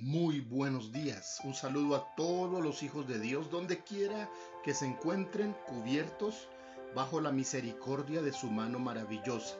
[0.00, 1.40] Muy buenos días.
[1.42, 4.30] Un saludo a todos los hijos de Dios, donde quiera
[4.62, 6.48] que se encuentren cubiertos
[6.94, 9.56] bajo la misericordia de su mano maravillosa.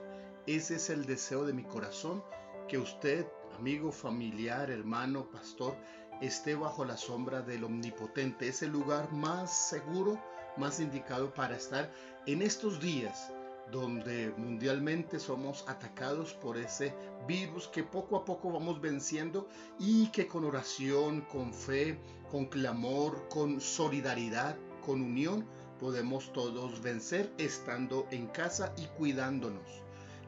[0.47, 2.23] Ese es el deseo de mi corazón,
[2.69, 5.77] que usted, amigo, familiar, hermano, pastor,
[6.21, 10.23] esté bajo la sombra del Omnipotente, ese lugar más seguro,
[10.57, 11.91] más indicado para estar
[12.27, 13.33] en estos días
[13.71, 16.95] donde mundialmente somos atacados por ese
[17.27, 19.49] virus que poco a poco vamos venciendo
[19.79, 21.99] y que con oración, con fe,
[22.31, 25.47] con clamor, con solidaridad, con unión,
[25.79, 29.83] podemos todos vencer estando en casa y cuidándonos.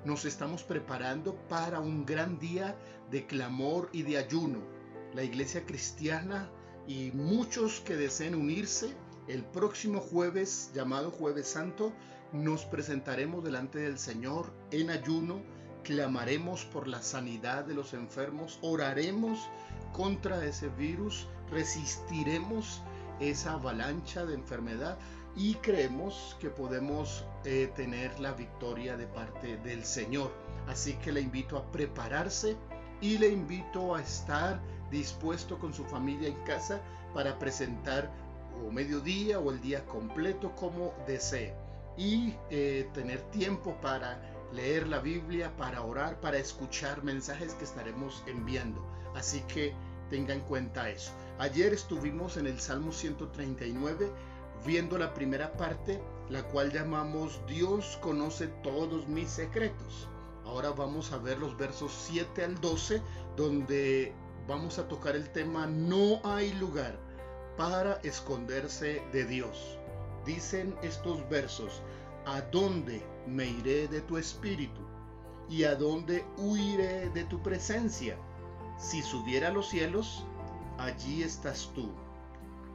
[0.04, 2.76] Nos estamos preparando para un gran día
[3.10, 4.60] de clamor y de ayuno.
[5.14, 6.50] La iglesia cristiana
[6.86, 8.94] y muchos que deseen unirse
[9.28, 11.92] el próximo jueves, llamado Jueves Santo,
[12.32, 15.42] nos presentaremos delante del Señor en ayuno,
[15.82, 19.48] clamaremos por la sanidad de los enfermos, oraremos
[19.92, 22.82] contra ese virus, resistiremos
[23.18, 24.96] esa avalancha de enfermedad
[25.36, 30.30] y creemos que podemos eh, tener la victoria de parte del Señor.
[30.68, 32.56] Así que le invito a prepararse
[33.00, 36.80] y le invito a estar dispuesto con su familia en casa
[37.12, 38.10] para presentar
[38.64, 41.54] o mediodía o el día completo como desee
[42.00, 44.18] y eh, tener tiempo para
[44.54, 48.82] leer la Biblia, para orar, para escuchar mensajes que estaremos enviando.
[49.14, 49.74] Así que
[50.08, 51.12] tenga en cuenta eso.
[51.38, 54.10] Ayer estuvimos en el Salmo 139
[54.64, 60.08] viendo la primera parte, la cual llamamos Dios conoce todos mis secretos.
[60.46, 63.02] Ahora vamos a ver los versos 7 al 12,
[63.36, 64.14] donde
[64.48, 66.98] vamos a tocar el tema No hay lugar
[67.58, 69.79] para esconderse de Dios.
[70.24, 71.82] Dicen estos versos,
[72.26, 74.80] ¿a dónde me iré de tu espíritu?
[75.48, 78.16] ¿Y a dónde huiré de tu presencia?
[78.78, 80.24] Si subiera a los cielos,
[80.78, 81.90] allí estás tú.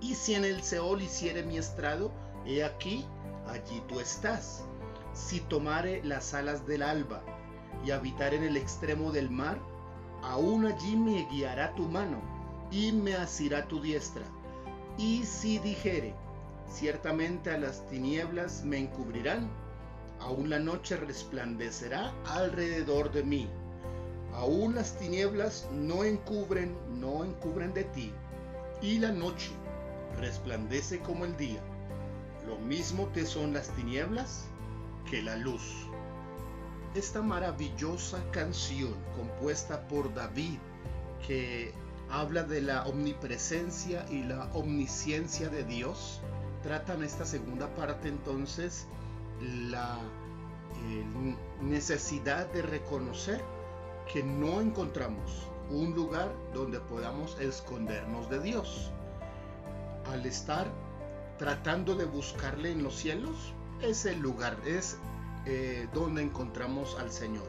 [0.02, 2.12] Y si en el Seol hiciere mi estrado,
[2.46, 3.06] he aquí,
[3.48, 4.66] allí tú estás.
[5.14, 7.24] Si tomare las alas del alba
[7.86, 9.60] y habitar en el extremo del mar,
[10.22, 12.20] aún allí me guiará tu mano
[12.72, 14.26] y me asirá tu diestra
[14.98, 16.16] y si dijere,
[16.70, 19.50] ciertamente a las tinieblas me encubrirán,
[20.20, 23.50] aún la noche resplandecerá alrededor de mí.
[24.34, 28.12] Aún las tinieblas no encubren, no encubren de ti,
[28.82, 29.52] y la noche
[30.20, 31.62] resplandece como el día.
[32.48, 34.46] Lo mismo te son las tinieblas
[35.10, 35.62] que la luz.
[36.96, 40.60] Esta maravillosa canción compuesta por David,
[41.26, 41.74] que
[42.10, 46.22] habla de la omnipresencia y la omnisciencia de Dios.
[46.66, 48.88] Tratan esta segunda parte entonces
[49.70, 50.00] la
[51.62, 53.40] necesidad de reconocer
[54.12, 58.92] que no encontramos un lugar donde podamos escondernos de Dios.
[60.12, 60.66] Al estar
[61.38, 63.54] tratando de buscarle en los cielos,
[63.84, 64.98] es el lugar, es
[65.46, 67.48] eh, donde encontramos al Señor.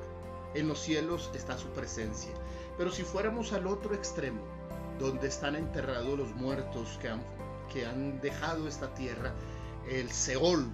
[0.52, 2.32] En los cielos está su presencia.
[2.76, 4.42] Pero si fuéramos al otro extremo,
[4.98, 7.22] donde están enterrados los muertos que han,
[7.72, 9.32] que han dejado esta tierra,
[9.88, 10.66] el Seol,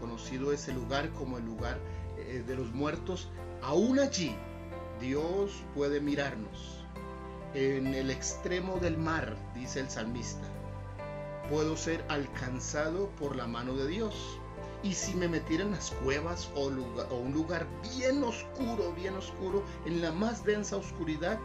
[0.00, 1.78] conocido ese lugar como el lugar
[2.18, 3.28] eh, de los muertos,
[3.62, 4.34] aún allí
[5.00, 6.84] Dios puede mirarnos.
[7.54, 10.46] En el extremo del mar, dice el salmista,
[11.50, 14.14] puedo ser alcanzado por la mano de Dios.
[14.82, 17.66] Y si me metiera en las cuevas o, o un lugar
[17.96, 21.38] bien oscuro, bien oscuro, en la más densa oscuridad,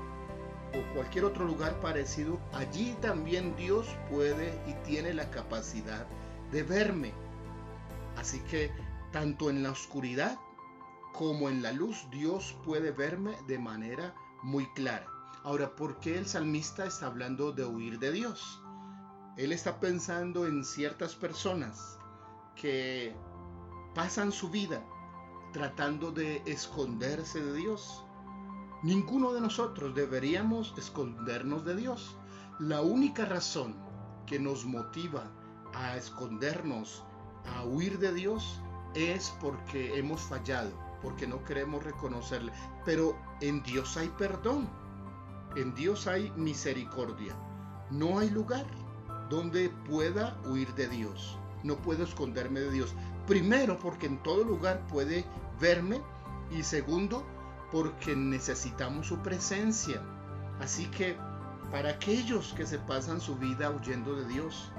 [0.73, 6.07] o cualquier otro lugar parecido, allí también Dios puede y tiene la capacidad
[6.51, 7.13] de verme.
[8.17, 8.71] Así que
[9.11, 10.37] tanto en la oscuridad
[11.13, 15.07] como en la luz Dios puede verme de manera muy clara.
[15.43, 18.61] Ahora, ¿por qué el salmista está hablando de huir de Dios?
[19.37, 21.97] Él está pensando en ciertas personas
[22.55, 23.15] que
[23.93, 24.83] pasan su vida
[25.51, 28.03] tratando de esconderse de Dios
[28.83, 32.17] Ninguno de nosotros deberíamos escondernos de Dios.
[32.59, 33.75] La única razón
[34.25, 35.31] que nos motiva
[35.73, 37.01] a escondernos,
[37.45, 38.59] a huir de Dios,
[38.93, 40.69] es porque hemos fallado,
[41.01, 42.51] porque no queremos reconocerle.
[42.83, 44.67] Pero en Dios hay perdón,
[45.55, 47.37] en Dios hay misericordia.
[47.89, 48.65] No hay lugar
[49.29, 51.37] donde pueda huir de Dios.
[51.63, 52.93] No puedo esconderme de Dios.
[53.27, 55.23] Primero, porque en todo lugar puede
[55.61, 56.01] verme.
[56.51, 57.23] Y segundo,
[57.73, 60.01] porque necesitamos su presencia.
[60.61, 61.17] Así que
[61.69, 64.71] para aquellos que se pasan su vida huyendo de Dios,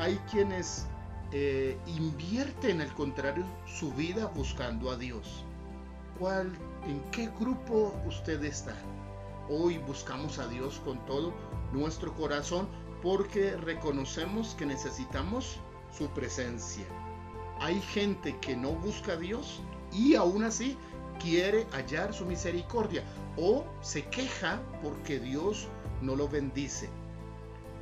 [0.00, 0.88] hay quienes
[1.30, 5.44] eh, invierten al contrario su vida buscando a Dios.
[6.18, 6.50] ¿Cuál,
[6.84, 8.74] en qué grupo usted está?
[9.50, 11.34] hoy buscamos a Dios con todo
[11.72, 12.68] nuestro corazón
[13.02, 15.58] porque reconocemos que necesitamos
[15.96, 16.84] su presencia.
[17.58, 19.60] Hay gente que no busca a Dios
[19.92, 20.76] y aún así
[21.20, 23.04] quiere hallar su misericordia
[23.36, 25.68] o se queja porque Dios
[26.02, 26.88] no lo bendice.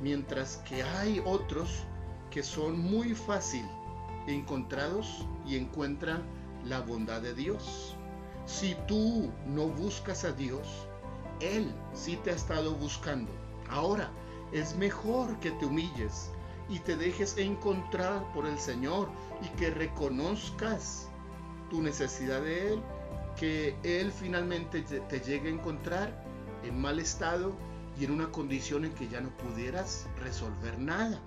[0.01, 1.83] Mientras que hay otros
[2.29, 3.65] que son muy fácil
[4.27, 6.23] encontrados y encuentran
[6.65, 7.95] la bondad de Dios.
[8.45, 10.67] Si tú no buscas a Dios,
[11.39, 13.31] Él sí te ha estado buscando.
[13.69, 14.11] Ahora,
[14.51, 16.31] es mejor que te humilles
[16.69, 19.09] y te dejes encontrar por el Señor
[19.41, 21.07] y que reconozcas
[21.69, 22.81] tu necesidad de Él,
[23.39, 26.25] que Él finalmente te llegue a encontrar
[26.65, 27.55] en mal estado
[27.97, 31.21] y en una condición en que ya no pudieras resolver nada.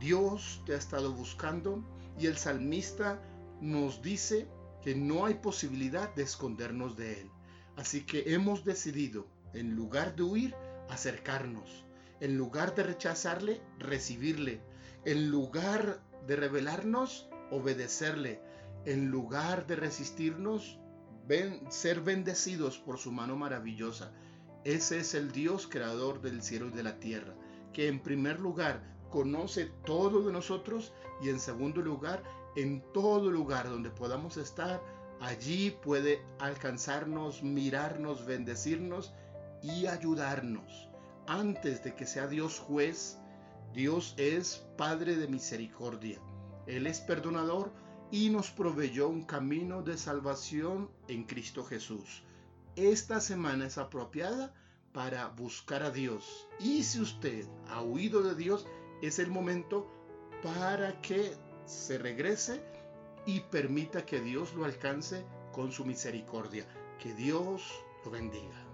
[0.00, 1.84] Dios te ha estado buscando
[2.18, 3.22] y el salmista
[3.60, 4.48] nos dice
[4.82, 7.30] que no hay posibilidad de escondernos de Él.
[7.76, 10.56] Así que hemos decidido, en lugar de huir,
[10.90, 11.84] acercarnos.
[12.18, 14.60] En lugar de rechazarle, recibirle.
[15.04, 18.40] En lugar de rebelarnos, obedecerle.
[18.86, 20.80] En lugar de resistirnos,
[21.70, 24.12] ser bendecidos por su mano maravillosa.
[24.64, 27.34] Ese es el Dios creador del cielo y de la tierra,
[27.72, 30.92] que en primer lugar conoce todo de nosotros
[31.22, 32.22] y en segundo lugar
[32.56, 34.82] en todo lugar donde podamos estar,
[35.20, 39.12] allí puede alcanzarnos, mirarnos, bendecirnos
[39.62, 40.88] y ayudarnos.
[41.26, 43.18] Antes de que sea Dios juez,
[43.72, 46.18] Dios es Padre de misericordia.
[46.66, 47.72] Él es perdonador
[48.12, 52.22] y nos proveyó un camino de salvación en Cristo Jesús.
[52.76, 54.54] Esta semana es apropiada
[54.92, 56.46] para buscar a Dios.
[56.60, 58.66] Y si usted ha huido de Dios,
[59.00, 59.90] es el momento
[60.42, 61.32] para que
[61.64, 62.62] se regrese
[63.24, 66.66] y permita que Dios lo alcance con su misericordia.
[66.98, 67.62] Que Dios
[68.04, 68.71] lo bendiga.